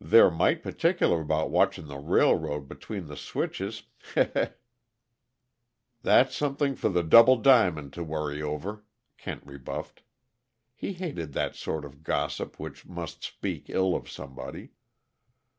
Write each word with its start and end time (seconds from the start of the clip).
They're 0.00 0.30
might' 0.30 0.62
p'ticular 0.62 1.20
about 1.20 1.50
watchin' 1.50 1.88
the 1.88 1.98
railroad 1.98 2.68
between 2.68 3.06
the 3.06 3.18
switches 3.18 3.82
he 4.14 4.22
he!" 4.24 4.44
"That's 6.00 6.34
something 6.34 6.74
for 6.74 6.88
the 6.88 7.02
Double 7.02 7.36
Diamond 7.36 7.92
to 7.92 8.02
worry 8.02 8.40
over," 8.40 8.86
Kent 9.18 9.42
rebuffed. 9.44 10.00
He 10.74 10.94
hated 10.94 11.34
that 11.34 11.54
sort 11.54 11.84
of 11.84 12.02
gossip 12.02 12.58
which 12.58 12.86
must 12.86 13.22
speak 13.22 13.68
ill 13.68 13.94
of 13.94 14.08
somebody. 14.10 14.70